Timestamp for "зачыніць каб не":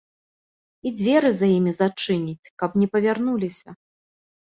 1.83-2.87